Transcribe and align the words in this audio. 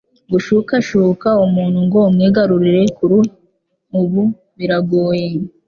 gushukashuka 0.31 1.27
umuntu 1.45 1.77
ngo 1.87 1.99
umwigarurire 2.09 2.81
kuri 2.97 3.15
ubu 3.99 4.21
biragoye 4.57 5.27